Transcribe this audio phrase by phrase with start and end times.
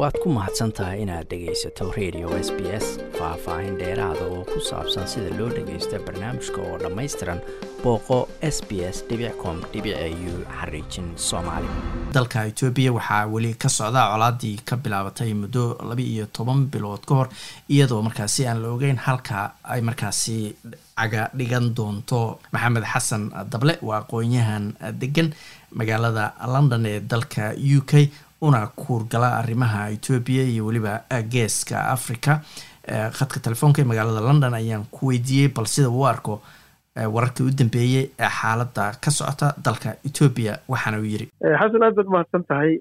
[0.00, 2.86] waad ku mahadsan tahay inaad dhegaysato radio s b s
[3.18, 7.40] faah-faahin dheeraada oo ku saabsan sida loo dhagaysto barnaamijka oo dhammaystiran
[7.82, 8.18] booqo
[8.54, 8.96] s b s
[9.42, 11.68] com u xariijin soomaali.
[12.16, 17.14] Dalka etoobiya waxaa weli ka socda colaadii ka bilaabatay muddo laba iyo toban bilood ka
[17.18, 17.28] hor
[17.68, 20.36] iyadoo markaasi aan la ogeyn halka ay markaasi
[21.00, 22.38] caga dhigan doonto.
[22.52, 23.22] Maxamed xasan
[23.52, 24.64] dable waa aqoon-yahan
[25.00, 25.28] degan
[25.78, 26.24] magaalada
[26.54, 27.92] london ee dalka u k
[28.40, 30.92] una kuurgala arrimaha etoobiya iyo weliba
[31.32, 32.32] geeska africa
[33.18, 36.40] khadka telefoonka ee magaalada london ayaan ku weydiiyey bal sida uu arko
[37.14, 41.26] wararkii u dambeeyey ee xaaladda ka socota dalka etoobiya waxaana uu yiri.
[41.60, 42.72] Xasan aad baad mahadsan tahay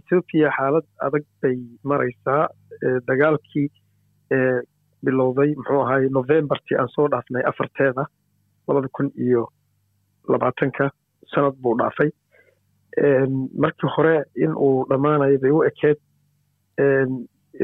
[0.00, 1.56] etoobiya xaalad adag bay
[1.90, 2.42] mareysaa
[3.08, 3.68] dagaalkii
[5.06, 8.04] bilowday muxuu ahaay novembartii aan soo dhaafnay afarteeda
[8.68, 9.42] labada kun iyo
[10.32, 10.90] labaatanka
[11.34, 12.10] sanad buu dhaafay
[13.64, 15.98] markii hore in uu dhammaanayo bay u ekeed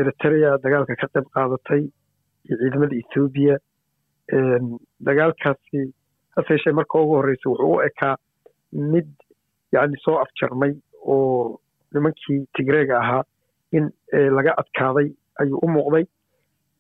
[0.01, 1.83] eritrea dagaalka ka qayb qaadatay
[2.47, 3.57] iyo ciidamada ethoobiya
[5.07, 5.81] dagaalkaasi
[6.37, 8.17] hase yeeshee marka ugu horreysa wuxuu u ekaa
[8.93, 9.09] mid
[9.73, 10.73] yacni soo afjarmay
[11.15, 11.59] oo
[11.95, 13.23] nimankii tigreega ahaa
[13.73, 13.91] in
[14.37, 15.09] laga adkaaday
[15.41, 16.05] ayuu u muuqday.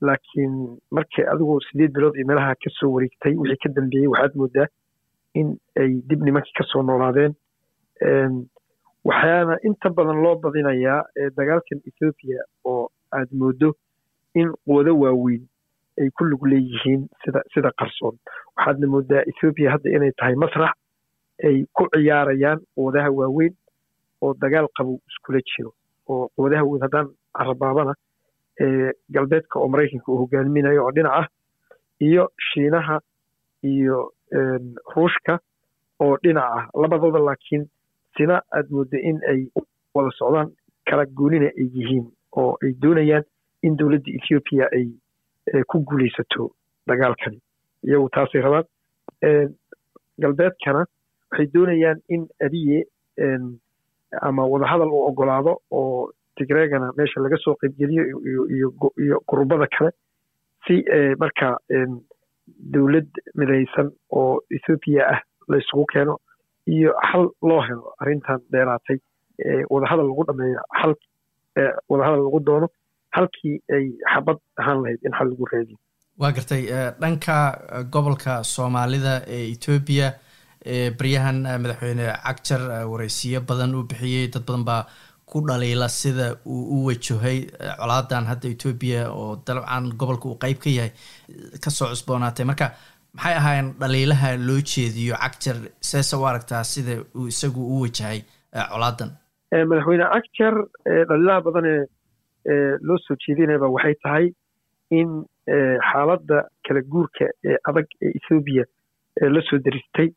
[0.08, 0.52] Laakiin
[0.96, 4.66] markii adigu sideed bilood iyo meelaha ka soo wareegtay wixii ka dambeeyey waxaad moodaa
[5.40, 5.48] in
[5.82, 7.34] ay dib nimankii ka soo noolaadeen
[9.08, 11.02] waxaana inta badan loo badinayaa
[11.36, 13.70] dagaalkan ethoobiya oo aad moodo
[14.34, 15.42] in quwado waaweyn
[16.00, 18.16] ay ku lug leeyihiin sida sida qarsoon.
[18.56, 20.74] Waxaadna moodaa ethoobiya hadda inay tahay masrax
[21.44, 23.54] ay ku ciyaarayaan quwadaha waaweyn
[24.22, 25.72] oo dagaal qabow iskula jiro
[26.08, 27.94] oo quwadaha weyn haddaan carabaabana
[29.14, 31.26] galbeedka oo maraykanka uu hogaaminayo oo dhinac ah
[32.00, 33.00] iyo shiinaha
[33.72, 34.12] iyo
[34.94, 35.38] ruushka
[36.00, 37.64] oo dhinac ah labadooda laakiin
[38.16, 39.40] sina aad moodda in ay
[39.94, 40.48] wada socdaan
[40.90, 43.24] kala goonina ay yihiin oo ay doonayaan
[43.62, 44.86] in dowladda ethoobiya ay
[45.68, 46.50] ku guulaysato
[46.86, 47.38] dagaalkani.
[47.84, 48.66] Iyagu taasay rabaan
[50.22, 50.84] galbeedkana
[51.30, 52.78] waxay doonayaan in abiye
[54.22, 58.02] ama wadahadal uu ogolaado oo tigreegana meesha laga soo qaybgeliyo
[58.98, 59.90] iyo gurubada kale
[60.66, 60.84] si
[61.18, 61.56] marka
[62.74, 66.18] dowlad midaysan oo ethoobiya ah la isugu keeno
[66.66, 68.98] iyo xal loo helo arrintan dheeraatay
[69.70, 70.94] wadahadal lagu dhameeyo xal
[71.88, 72.68] wadahadal lagu doono
[73.16, 73.84] halkii ay
[74.14, 75.78] xabad ahaan lahayd in xal lagu raadiyo.
[76.20, 76.62] Waa gartay
[77.00, 77.36] dhanka
[77.92, 80.08] gobolka soomaalida ee etoobiya
[80.98, 84.28] baryahan madaxweyne cagjar wareysiyo badan uu bixiyey.
[84.32, 84.82] Dad badan baa
[85.30, 87.38] ku dhaliila sida uu u wajahay
[87.80, 90.92] colaadan hadda etoobiya oo dabcan gobolka uu qeyb ka yahay
[91.64, 92.44] ka soo cusboonaatay.
[92.50, 92.66] Marka
[93.14, 95.56] maxay ahaayeen dhaliilaha loo jeediyo cagjar
[95.90, 98.20] seese u aragtaa sida uu isagu u wajahay
[98.72, 99.10] colaadan
[99.70, 100.54] madaxweyne cagjar
[101.08, 101.80] dhaliilaha badanee
[102.88, 104.26] loo soo jeedinayba waxay tahay
[105.00, 105.10] in
[105.90, 106.38] xaaladda
[106.68, 108.64] kala guurka ee adag ee ethoobiya
[109.34, 110.08] la soo daristay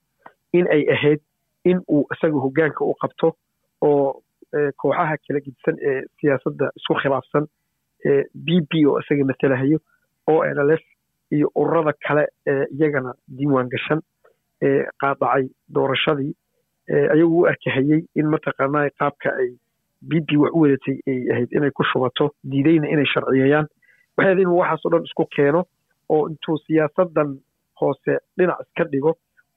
[0.57, 1.21] in ay ahayd
[1.71, 3.27] in uu isaga hoggaanka u qabto
[3.89, 4.21] oo
[4.81, 7.45] kooxaha kala gidsan ee siyaasadda isku khilaafsan
[8.45, 9.77] b b oo isaga matalahayo
[10.33, 10.83] o n l f
[11.35, 14.01] iyo ururada kale ee iyagana diiwaan gashan
[14.67, 15.43] ee qaadacay
[15.75, 16.33] doorashadii
[17.13, 19.49] ayagu u arkahayey in mataqaanaa qaabka ay
[20.09, 23.67] b b wax u wadatay ay ahayd inay ku shubato diidayna inay sharciyeeyaan
[24.17, 25.61] waxayd inuu waxaas o dhan isku keeno
[26.15, 27.29] oo intuu siyaasaddan
[27.81, 29.11] hoose dhinac iska dhigo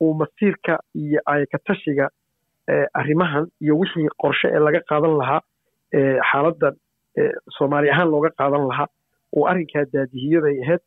[0.04, 2.06] uu masiirka iyo ayakatashiga
[3.00, 5.40] arrimahan iyo wixii qorshe ee laga qaadan lahaa
[6.30, 6.74] xaaladdan
[7.58, 8.88] soomaali ahaan looga qaadan lahaa
[9.36, 10.82] uu arrinkaa daadihiyaday ahayd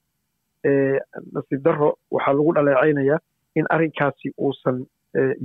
[1.34, 3.20] nasiib darro waxaa lagu dhaleecaynayaa
[3.56, 4.86] in arrinkaasi uusan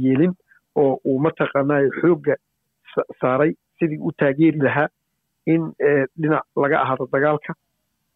[0.05, 0.33] yeelin
[0.83, 2.35] oo uu mataqaanaayo xoogga
[3.21, 4.89] saaray sidii u taageeri lahaa
[5.55, 5.63] in
[6.23, 7.55] dhinac laga ahaado dagaalka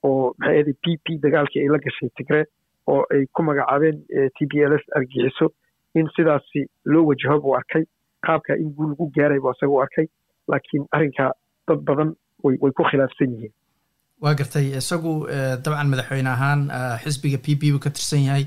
[0.09, 2.45] oo maxay ahaday p p dagaalkii ay la gashay tigree
[2.93, 3.97] oo ay ku magacaabeen
[4.37, 5.47] t b l s argixiso
[5.95, 7.85] in sidaasi loo wajaho buu arkay.
[8.27, 10.07] Qaabka in guul lagu gaaray buu isaga u arkay
[10.49, 11.31] laakiin arrinkaa
[11.69, 12.11] dad badan
[12.45, 13.53] way ku khilaafsan yihiin
[14.23, 15.13] waa gartay isagu
[15.65, 16.61] dabcan madaxweyne ahaan
[17.05, 18.45] xisbiga p b buu ka tirsan yahay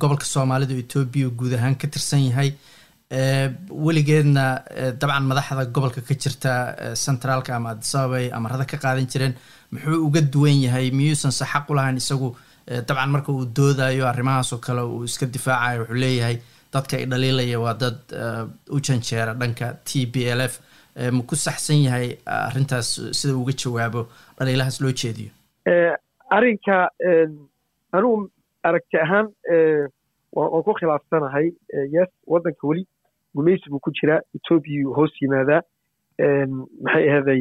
[0.00, 2.50] gobolka soomaalida etoobiya guud ahaan ka tirsan yahay.
[3.86, 4.44] Weligeedna
[5.00, 6.52] dabcan madaxda gobolka ka jirta
[7.04, 9.34] centraalka ama adisababay amarada ka qaadan jireen
[9.72, 12.28] muxuu uga duwan yahay miyuusan se xaq u lahayn isagu
[12.88, 16.36] dabcan marka uu doodayo arrimahaas oo kale uu iska difaacayo wuxuu leeyahay
[16.74, 17.98] dadka i dhaliilaya waa dad
[18.74, 20.54] u janjeera dhanka t b l f
[21.16, 22.88] ma ku saxsan yahay arrintaas
[23.18, 24.06] sida uga jawaabo
[24.38, 25.30] dhaliilahaas loo jeediyo?
[26.30, 26.90] Arrinka
[27.92, 28.30] anugu
[28.62, 29.28] aragti ahaan
[30.36, 31.46] waan ku khilaafsanahay
[31.96, 32.86] yes waddanka weli
[33.34, 35.62] gumaysi buu ku jiraa etoobiya hoos yimaadaa
[36.84, 37.40] maxay ahaday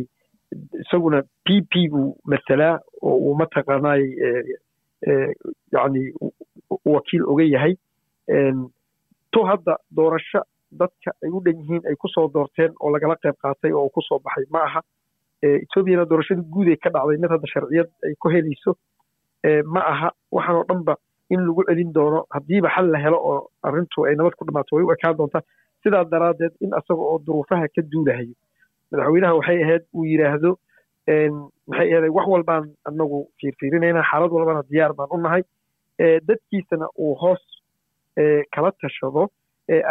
[0.81, 4.03] isaguna p p buu mathalaa oo uu mataqaanaay
[5.75, 6.13] yani
[6.85, 7.73] wakiil oga yahay
[9.33, 13.35] to hadda doorasho dadka ay u dhan yihiin ay ku soo doorteen oo lagala qayb
[13.43, 14.81] qaatay oo ku soo baxay ma aha.
[15.43, 18.71] Etoobiyana doorashada guud ay ka dhacday mid hadda sharciyad ay ku helayso
[19.73, 20.09] ma aha.
[20.31, 20.95] Waxaan oo dhanba
[21.33, 24.83] in lagu celin doono haddiiba xal la helo oo arrintu ay nabad ku dhammaato way
[24.85, 25.41] u ekaan doontaa.
[25.83, 28.35] Sidaa daraaddeed in asaga oo duruufaha ka duulahayo
[28.91, 30.51] madaxweynaha waxay ahayd uu yidhaahdo
[31.69, 35.43] maxay ahayd wax walbaan anagu fiirfiirinaynaa xaalad walbana diyaar baan u nahay.
[36.27, 37.43] Dadkiisana uu hoos
[38.53, 39.29] kala tashado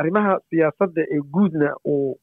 [0.00, 2.18] arrimaha siyaasadda ee guudna uu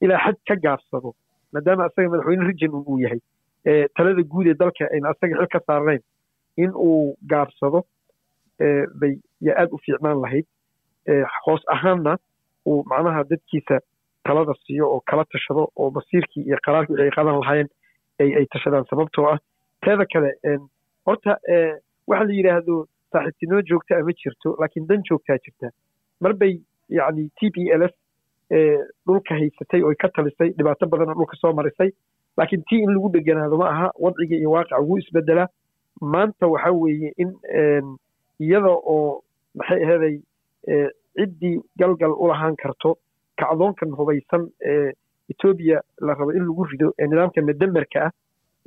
[0.00, 1.14] ilaa xad ka gaabsado
[1.52, 3.20] maadaama asaga madaxweyne rijin uu yahay
[3.96, 6.02] talada guud ee dalka ayna asaga xil ka saarnayn
[6.64, 7.84] in uu gaabsado
[9.00, 9.14] bay
[9.46, 10.46] yaa aad u fiicnaan lahayd
[11.46, 12.16] hoos ahaanna
[12.66, 13.76] uu macnaha dadkiisa
[14.28, 17.68] talada siiyo oo kala tashado oo masiirkii iyo qaraarkii wixii ay qadan lahaayeen
[18.38, 19.38] ay tashadaan sababtoo ah
[19.84, 20.30] teeda kale
[21.06, 21.32] horta
[22.10, 22.74] waxa la yidhaahdo
[23.12, 25.66] saaxiibtinimo joogta ama jirto laakiin dan joogtaa jirta.
[26.20, 26.52] Mar bay
[26.88, 27.94] yacni t p l s
[29.06, 31.90] dhulka haysatay oo ka talisay dhibaato badanoo dhulka soo marisay.
[32.36, 35.48] Laakiin tii in lagu dheganaado ma aha wadciga iyo waaqica wuu isbedelaa
[36.00, 37.30] maanta waxa weeye in
[38.40, 39.22] iyada oo
[39.54, 40.16] maxay aheeday
[41.16, 42.96] ciddii galgal u lahaan karto
[43.40, 44.42] kacdoonkan hubaysan
[44.72, 44.92] ee
[45.32, 48.10] etoobiya la rabo in lagu rido ee nidaamka madamerka ah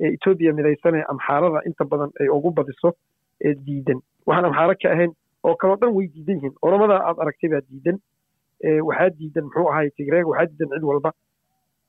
[0.00, 2.88] ee etoobiya midaysanee amxaarada inta badan ay ugu badiso
[3.44, 4.00] ee diidan.
[4.26, 5.12] Waxaan amxaaro ka ahayn
[5.46, 6.54] oo kaloo dhan way diidan yihiin.
[6.62, 7.96] Oromada aad aragtay baa diidan
[8.88, 11.10] waxaa diidan muxuu ahay tigreeg waxaa diidan cid walba.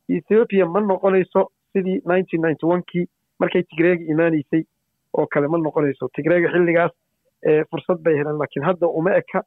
[0.09, 2.01] Ethiopia ma noqonayso sidii
[2.91, 3.05] kii
[3.39, 4.63] markay tigreega imaanaysay
[5.17, 6.09] oo kale ma noqonayso.
[6.15, 6.91] Tigreega xilligaas
[7.69, 9.43] fursad bay heleen laakiin hadda uma eka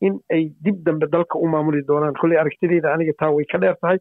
[0.00, 2.14] in ay dib dambe dalka u maamuli doonaan.
[2.20, 3.98] Kolley aragtidayda aniga taa way ka dheer tahay.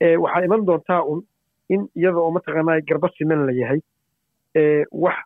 [0.00, 1.22] Waxaa iman doontaa un
[1.68, 3.80] in iyada oo mataqaanaa garba siman la yahay.
[4.92, 5.16] Wax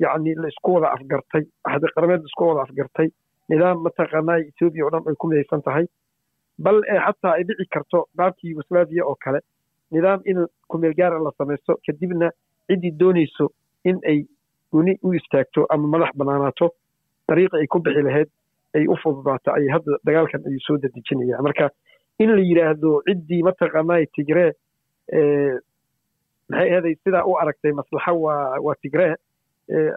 [0.00, 3.08] yacni la wada afgartay axdi qarameed la isku wada afgartay.
[3.48, 5.86] Nidaam mataqaanaa etoobiya oo dhan ay ku midaysan tahay
[6.58, 9.40] bal xataa ay dhici karto qaabkii yugoslaviya oo kale.
[9.92, 12.30] Nidaam in kumeel gaara la samaysto kadibna
[12.68, 13.48] ciddii doonayso
[13.84, 14.26] in ay
[14.72, 16.70] goni u istaagto ama madax bannaanaato.
[17.28, 18.28] Dariiqa ay ku bixi lahayd
[18.76, 21.70] ay u fududaato ay hadda dagaalkan ayuu soo dadejinayaan marka
[22.18, 24.50] in la yidhaahdo ciddii mataqaanaa tigree
[26.50, 29.14] maxay ahaday sidaa u aragtay maslaxa waa waa tigree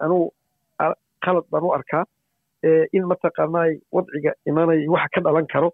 [0.04, 0.26] anugu
[1.26, 2.04] qalad baan u arkaa
[2.98, 5.70] in mataqaanaa wadciga imaanaya waxa ka dhalan karo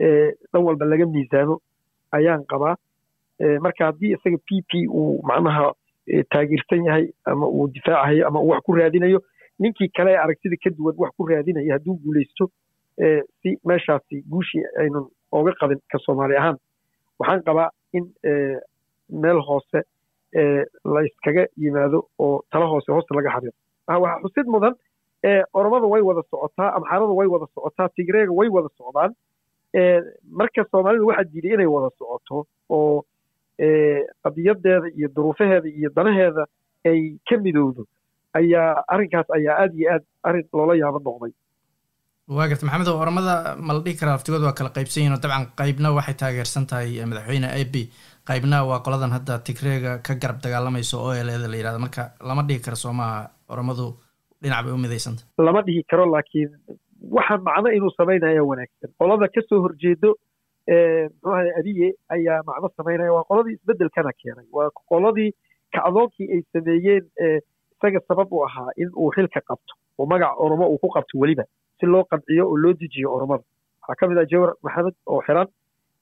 [0.00, 1.60] dhan walba laga miisaano
[2.12, 2.76] ayaan qabaa.
[3.60, 5.72] Marka haddii isaga p p uu macnaha
[6.30, 9.20] taageersan yahay ama uu difaacayo ama uu wax ku raadinayo
[9.58, 12.50] ninkii kale ee aragtida ka duwan wax ku raadinaya hadduu guulaysto
[13.42, 16.56] si meeshaasi guushii aynan ooga qabin ka soomaali ahaan.
[17.18, 18.04] Waxaan qabaa in
[19.10, 19.80] meel hoose
[20.84, 23.56] la iskaga yimaado oo tala hoose hoosta laga xariiro
[23.88, 24.74] waxaa xusid mudan
[25.54, 29.12] oromada way wada socotaa amxaarada way wada socotaa tigreega way wada socdaan
[30.40, 33.04] marka soomaalida waxaa diiday inay wada socoto oo
[34.24, 36.44] qadiyadeeda iyo duruufaheeda iyo danaheeda
[36.90, 37.82] ay ka midowdo
[38.38, 41.32] ayaa arrinkaas ayaa aad iyo aad arrin loola yaabo noqday.
[42.36, 43.34] Waa garta maxamed oo oramada
[43.66, 46.90] ma la dhihi karaa laftigooda waa kala qaybsan yihiin oo dabcan qaybna waxay taageersan tahay
[47.10, 47.74] madaxweyne ab
[48.30, 52.42] qaybna waa qoladan hadda tigreega ka garab dagaalamayso o l eda la yiraahdo marka lama
[52.48, 53.16] dhihi karo soomaha
[53.54, 53.86] oramadu
[54.42, 56.50] dhinac bay u midaysanta lama dhihi karo laakiin
[57.10, 58.90] waxa macno inuu samaynaya wanaagsan.
[58.98, 60.14] Qolada ka soo horjeedo
[60.68, 64.46] muxuu ahay abiye ayaa macno samaynaya waa qoladii isbeddelkana keenay.
[64.52, 65.30] Waa qoladii
[65.74, 67.04] kacdoonkii ay sameeyeen
[67.74, 69.74] isaga sabab u ahaa in uu xilka qabto.
[69.98, 71.44] Oo magac oromo uu ku qabto weliba
[71.80, 73.44] si loo qanciyo oo loo dejiyo oromada
[73.88, 75.48] waxaa ka mid ah jawar maxamed oo xiran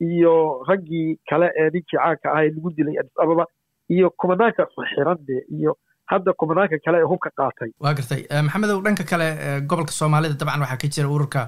[0.00, 3.44] iyo raggii kale ee ninkii caanka ah ee lagu dilay adis ababa
[3.90, 5.76] iyo kumanaanka xiran de iyo
[6.12, 7.70] hadda kumanaanka kale ee hubka qaatay.
[7.84, 8.20] Waa gartay.
[8.46, 9.28] Maxamedow dhanka kale
[9.70, 11.42] gobolka soomaalida dabcan waxaa ka jira ururka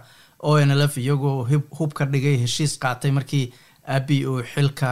[0.51, 1.37] o n l f iyagoo
[1.79, 3.45] hub ka dhigay heshiis qaatay markii
[3.97, 4.89] abi uu xilka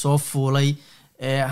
[0.00, 0.68] soo fuulay.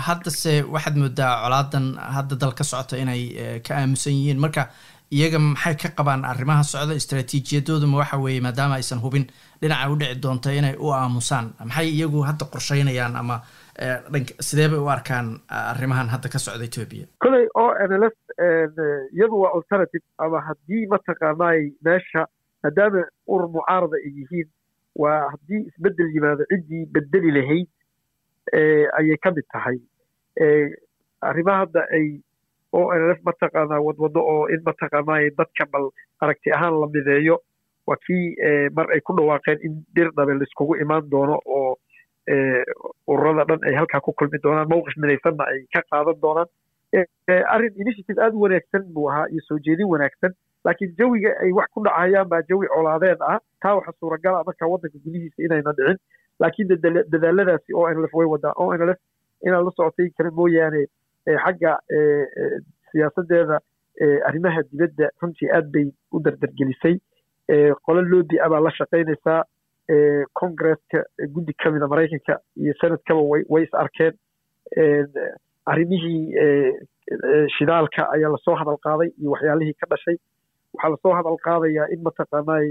[0.05, 1.85] Haddase waxaad moodaa colaadan
[2.15, 3.21] hadda dal ka socota inay
[3.65, 4.39] ka aamusan yihiin.
[4.43, 4.67] Marka
[5.11, 6.93] iyaga maxay ka qabaan arrimaha socda?
[7.01, 9.25] Istraatiijiyadooduma waxa weeye maadaama aysan hubin
[9.61, 11.53] dhinaca u dhici doonta inay u aamusaan.
[11.69, 13.41] Maxay iyagu hadda qorsheynayaan ama
[14.49, 18.17] sidee bay u arkaan arrimahan hadda ka socda etoobiya koley o n l f
[19.17, 22.25] iyadu waa alternative ama haddii mataqaanaay meesha
[22.63, 24.49] maadaama urur mucaarada ay yihiin
[25.03, 27.69] waa haddii isbeddel yimaado ciddii bedeli lahayd
[28.99, 29.77] ayay ka mid tahay.
[31.29, 32.07] Arrimaha hadda ay
[32.73, 35.85] o n l f mataqaanaa wadwado oo in mataqaanaa dadka bal
[36.23, 37.35] aragti ahaan la mideeyo
[37.87, 38.25] waa kii
[38.77, 41.77] mar ay ku dhawaaqeen in dhir dhabe laiskugu imaan doono oo
[43.07, 46.47] ururada dhan ay halkaa ku kulmi doonaan mowqif midaysanna ay ka qaadan doonaan.
[47.53, 50.33] Arrin initiative aada u wanaagsan buu ahaa iyo soo jeedin wanaagsan.
[50.65, 53.39] Laakiin jawiga ay wax ku dhacayaan baa jawi colaadeed ah.
[53.61, 55.97] Taa waxa suuragal ah marka waddanka gudihiisa inayna dhicin.
[56.39, 56.67] Laakiin
[57.13, 58.99] dadaaladaasi o nlf way wadaa o nlf
[59.45, 60.85] inaad la socotay kale mooyaane
[61.45, 61.71] xagga
[62.91, 63.59] siyaasadeeda
[64.27, 66.95] arrimaha dibadda runtii aad bay u dardargelisay.
[67.85, 69.41] Qolo loobi ah baa la shaqaynaysaa
[70.39, 71.03] congresska
[71.35, 73.21] guddi ka mida maraykanka iyo senadkaba
[73.53, 74.13] way is arkeen.
[75.65, 76.33] Arrimihii
[77.57, 80.17] shidaalka ayaa la soo hadal qaaday iyo waxyaalihii ka dhashay.
[80.73, 82.67] Waxaa la soo hadal qaadayaa in mataqaanay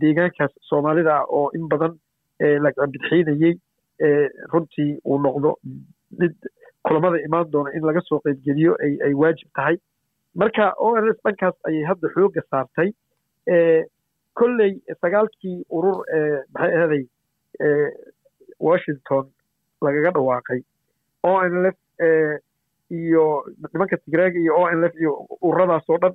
[0.00, 1.94] deegaankaas soomaalida ah oo in badan
[2.40, 3.54] lagabidxiinayey
[4.52, 5.54] runtii uu noqdo
[6.20, 6.34] mid
[6.86, 8.76] kulamada imaan doona in laga soo qeybgeliyo
[9.06, 9.76] ay waajib tahay.
[10.34, 12.90] Marka o n s dhankaas ayay hadda xooga saartay
[14.38, 15.98] kolley sagaalkii urur
[16.54, 17.04] maxay ahaday
[18.68, 19.24] washington
[19.86, 20.60] lagaga dhawaaqay
[21.30, 21.78] o n l f
[22.98, 23.24] iyo
[23.72, 26.14] nimanka tigraaga iyo o n l f iyo ururadaas oo dhan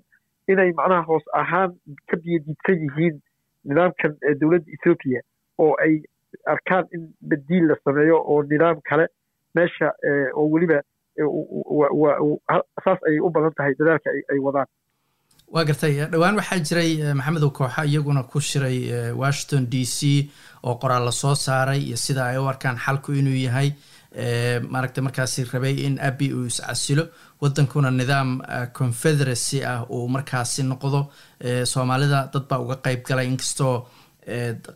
[0.52, 1.72] inay macnaha hoos ahaan
[2.10, 3.16] ka biyadiidsan yihiin
[3.70, 5.22] nidaamkan dowladda ethoobiya
[5.64, 5.94] oo ay
[6.54, 9.06] arkaan in badiil la sameeyo oo nidaam kale
[9.56, 9.92] meesha
[10.36, 10.80] oo weliba
[12.84, 14.68] saas ayay u badan tahay dadaalka ay wadaan
[15.54, 18.78] waa gartay dhowaan waxaa jiray maxamedow kooxa iyaguna ku shiray
[19.22, 20.30] washington d c
[20.68, 23.70] oo qoraal la soo saaray iyo sida ay u arkaan xalku inuu yahay
[24.74, 27.04] maaragta markaasi rabay in abi uu iscasilo
[27.42, 28.30] waddankuna nidaam
[28.80, 31.00] confederacy ah uu markaasi noqdo
[31.74, 33.76] soomaalida dad baa uga qeyb galay inkastoo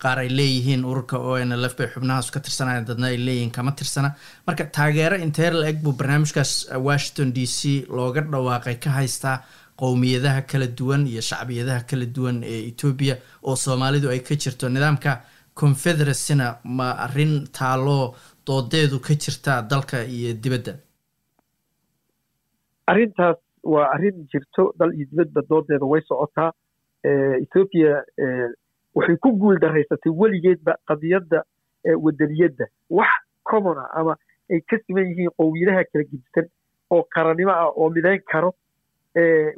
[0.03, 3.51] qaar ay leeyihiin ururka o n l f bay xubnahaas ka tirsanayaan dadna ay leeyihiin
[3.57, 4.09] kama tirsana.
[4.47, 6.51] Marka taageero intee la eg buu barnaamijkaas
[6.87, 7.59] washington d c
[7.97, 9.37] looga dhawaaqay ka haystaa
[9.81, 15.11] qowmiyadaha kala duwan iyo shacbiyadaha kala duwan ee etoobiya oo soomaalidu ay ka jirto nidaamka
[15.61, 18.15] confederacyna ma arrin taaloo
[18.47, 20.73] doodeedu ka jirtaa dalka iyo dibadda?
[22.87, 26.51] Arrintaas waa arrin jirto dal iyo dibadba doodeeda way socotaa
[27.43, 27.93] ethoobiya
[28.95, 31.43] waxay ku guul daraysatay weligeedba qadiyadda
[32.05, 32.65] wadaniyadda.
[32.89, 33.09] Wax
[33.49, 34.13] common ah ama
[34.51, 36.47] ay ka siman yihiin qowmiyadaha kala gedisan
[36.91, 38.55] oo qarannimo ah oo midayn karo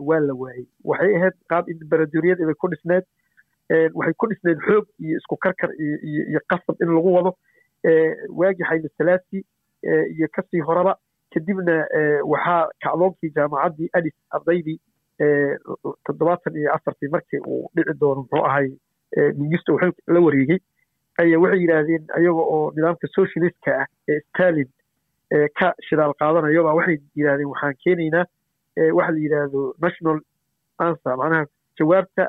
[0.09, 3.05] waa la waayey waxay ahayd qaab imbaradoriyad bay ku dhisneed
[3.99, 7.31] waxay ku dhisneed xoog iyo isku karkar iyo qasab in lagu wado.
[8.39, 9.39] Waagii xayla salaasi
[10.15, 10.95] iyo ka sii horaba
[11.33, 11.75] kadibna
[12.31, 14.79] waxaa kacdoonkii jaamacaddii adis ardaydii
[16.05, 18.67] toddobaatan iyo afartii markii uu dhici doono muxuu ahay
[19.37, 20.59] mingisto wuxuu la wareegay.
[21.21, 24.69] Ayaa waxay yidhaahdeen ayaga oo nidaamka socialistka ah ee stalin
[25.59, 28.25] ka shidaal qaadanayo baa waxay yidhahdeen waxaan keenaynaa
[28.97, 30.19] waxa la yidhaahdo national
[30.87, 31.45] answer macnaha
[31.79, 32.27] jawaabta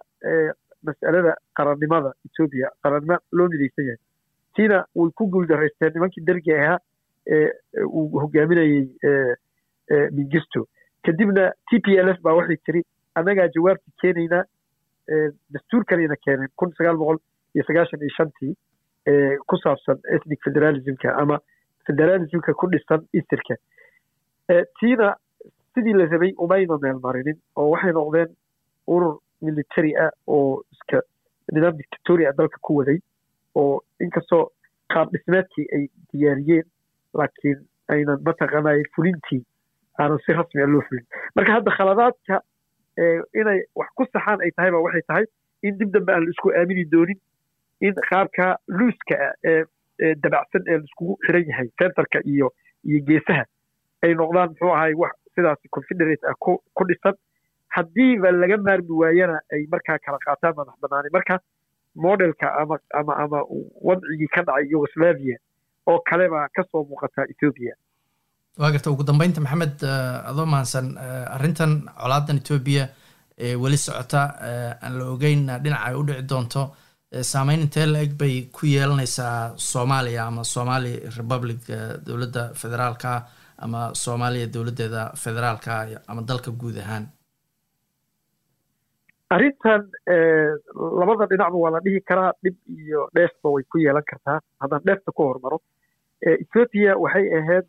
[0.89, 4.01] mas'alada qarannimada etoobiya qarannimo loo midaysan yahay.
[4.57, 6.79] Tiina way ku guuldaraysteen nimankii dergi ahaa
[7.87, 8.87] uu hogaaminayey
[10.17, 10.67] mingisto
[11.05, 12.83] kadibna t p l f baa waxay tiri
[13.15, 14.45] annagaa jawaabtii keenaynaa
[15.55, 17.19] dastuur kalena keeneen kun sagaal boqol
[17.55, 18.53] iyo sagaashan iyo shantii
[19.49, 21.39] ku saabsan ethnic federalismka ama
[21.87, 23.55] federalismka ku dhisan isirka
[24.81, 25.15] tiina
[25.75, 28.31] sidii la rabay umayna meel marinin oo waxay noqdeen
[28.95, 31.03] urur military ah oo iska
[31.53, 32.99] nidaam dictatori ah dalka ku waday
[33.55, 34.43] oo inkastoo
[34.95, 36.67] qaab dhismeedkii ay diyaariyeen
[37.19, 37.59] laakiin
[37.95, 39.43] aynan mataqaanay fulintii
[39.99, 41.07] aanan si rasmi a loo fulin.
[41.37, 42.41] Marka hadda khaladaadka
[43.41, 45.25] inay wax ku saxaan ay tahay ba waxay tahay
[45.63, 47.21] in dib dambe aan la isku aamini doonin
[47.81, 48.47] in qaabka
[48.79, 52.49] luuska ah ee dabacsan ee laiskugu xiran yahay centerka iyo
[52.89, 53.45] iyo geesaha
[54.03, 56.35] ay noqdaan muxuu ahay wax sidaas confederate ah
[56.77, 57.15] ku dhisan.
[57.77, 61.35] Haddiiba laga maarmi waayana ay markaa kala qaataan madax banaani marka
[62.05, 63.39] modelka ama ama ama
[63.89, 65.37] wadcigii ka dhacay yugoslavia
[65.91, 67.75] oo kale baa ka soo muuqataa ethoobia
[68.61, 69.77] waa garta ugu dambeynta maxamed
[70.31, 70.87] adoo mahadsan
[71.37, 71.73] arrintan
[72.03, 72.85] colaadan etoobiya
[73.47, 74.23] ee weli socota
[74.85, 76.63] aan la ogeyn dhinaca ay u dhici doonto
[77.33, 79.37] saameyn intee la eg bay ku yeelanaysaa
[79.71, 81.61] soomaaliya ama somali republic
[82.07, 83.13] dowladda federaalka
[83.67, 85.73] ama soomaaliya dowladdeeda federaalka
[86.09, 87.05] ama dalka guud ahaan.
[89.35, 89.83] Arrintan
[91.01, 94.41] labada dhinacba waa la dhihi karaa dhib iyo dheefba way ku yeelan kartaa.
[94.61, 95.59] Haddaan dheefta ku hormaro
[96.23, 97.67] ethoobiya waxay ahayd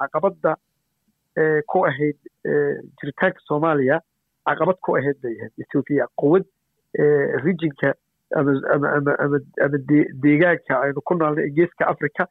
[0.00, 0.52] caqabadda
[1.72, 2.18] ku ahayd
[3.00, 3.98] jiritaanka soomaaliya.
[4.46, 6.44] Caqabad ku ahayd bay ahayd ethoobiya quwad
[7.44, 7.94] rijinka
[8.38, 9.12] ama ama ama
[9.64, 9.78] ama
[10.22, 12.22] deegaanka aynu ku naalnay ee geeska africa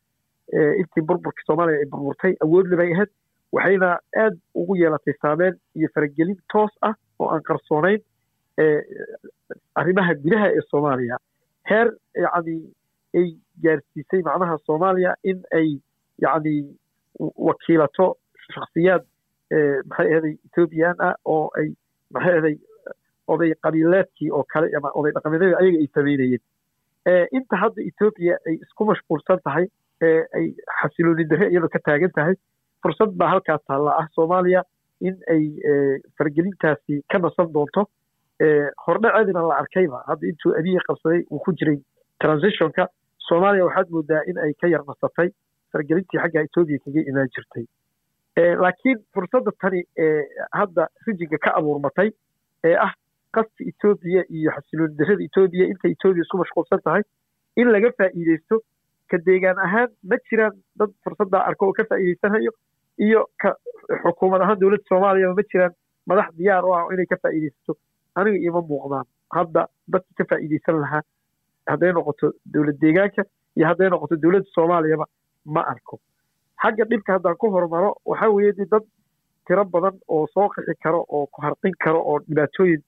[0.81, 3.11] intii burburka soomaaliya ay burburtay awoodle bay ahayd
[3.55, 3.89] waxayna
[4.23, 8.01] aad ugu yeelatay saameyn iyo faragelin toos ah oo aan qarsoonayn
[9.75, 11.17] arrimaha gudaha ee soomaaliya.
[11.69, 11.87] Heer
[12.25, 12.55] yacni
[13.19, 13.27] ay
[13.63, 15.69] gaarsiisay macnaha soomaaliya in ay
[16.25, 16.55] yacni
[17.47, 18.07] wakiilato
[18.53, 19.03] shakhsiyaad
[19.89, 21.67] maxay ahaday ethoobiyan ah oo ay
[22.13, 22.55] maxay ahaday
[23.27, 26.43] oday qabiileedkii oo kale ama oday dhaqameedyada ayaga ay sameynayeen.
[27.37, 29.65] Inta hadda etoobiya ay isku mashquulsan tahay
[30.01, 30.45] ee ay
[30.81, 32.35] xasilooni darre iyadoo ka taagan tahay.
[32.83, 34.07] Fursad baa halkaas taalla ah.
[34.15, 34.63] Soomaaliya
[35.01, 35.43] in ay
[36.17, 37.87] fargelintaasi ka nasan doonto.
[38.87, 40.03] Hordhaceedina la arkayba.
[40.07, 41.77] Hadda intuu abiyi qabsaday uu ku jiray
[42.23, 42.87] transitionka
[43.27, 45.29] soomaaliya waxaad moodaa in ay ka yar nasatay.
[45.71, 47.65] Fargelintii xagga etoobiya kaga imaan jirtay.
[48.63, 49.83] Laakiin fursadda tani
[50.59, 52.09] hadda rijinka ka abuurmatay
[52.63, 52.91] ee ah
[53.35, 57.03] qaska etoobiya iyo xasilooni darrada etoobiya inta etoobiya isku mashquulsan tahay
[57.61, 58.59] in laga faa'iideysto
[59.11, 62.51] ka deegaan ahaan ma jiraan dad fursaddaa arko oo ka faa'iideysanayo
[63.07, 63.49] iyo ka
[64.03, 65.73] xukuumad ahaan dowladda soomaaliya ma jiraan
[66.09, 67.73] madax diyaar u ah inay ka faa'iideysato
[68.15, 69.05] aniga ioma muuqdaan
[69.37, 69.61] hadda
[69.93, 71.03] dadki ka faa'iideysan lahaa
[71.71, 73.23] hadday noqoto dowlad deegaanka
[73.57, 75.05] iyo hadday noqoto dowladda soomaaliyaba
[75.55, 75.95] ma arko.
[76.63, 78.83] Xagga dhibka haddaan ku horumaro waxaa weeye dad
[79.47, 82.81] tiro badan oo soo qixi karo oo ku harqin karo oo dhibaatooyin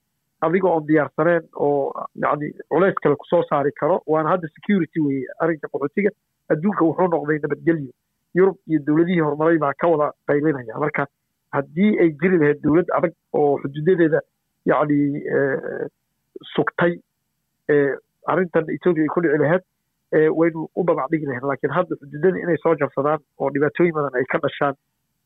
[0.46, 1.92] adiga oon diyaarsaneen oo
[2.24, 6.10] yacni culays kale ku soo saari karo waana hadda security weeye arrinka qaxootiga
[6.52, 7.92] adduunka wuxuu noqday nabadgelyo
[8.38, 11.06] yurub iyo dowladihii horumaray baa ka wada qaylinaya marka
[11.56, 14.20] haddii ay jiri lahayd dowlad adag oo xuduudadeeda
[14.72, 14.98] yacni
[16.54, 16.92] sugtay
[18.32, 19.62] arrintan etoobiya ay ku dhici lahayd
[20.38, 21.46] waynu u babac dhigi lahayn.
[21.50, 24.74] Laakiin hadda xuduudada inay soo jabsadaan oo dhibaatooyin badan ay ka dhashaan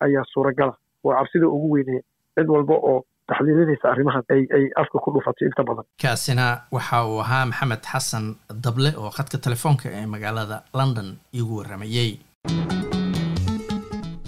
[0.06, 0.75] ayaa suuragala.
[1.04, 2.00] Waa cabsida ugu weynee
[2.37, 7.20] cid walba oo taxliilinaysa arrimahan ay ay afka ku dhufatay inta badan kaasina waxa uu
[7.25, 8.25] ahaa maxamed xasan
[8.64, 11.08] dable oo khadka telefoonka ee magaalada london
[11.38, 12.11] iigu warramayey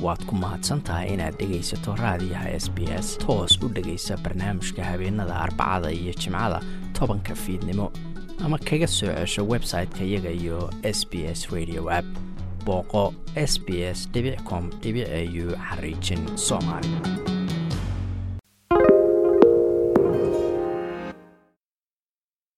[0.05, 5.35] waad ku mahadsan tahay inaad dhegaysato raadiyaha s b s toos u dhegaysa barnaamijka habeenada
[5.45, 6.61] arbacada iyo jimcada
[6.99, 7.87] tobanka fiidnimo
[8.45, 10.59] ama kaga soo cesho website-ka iyaga iyo
[10.99, 12.09] s b s radio app
[12.67, 13.05] booqo
[13.51, 14.01] s b s
[14.49, 16.89] com au xariijin soomaali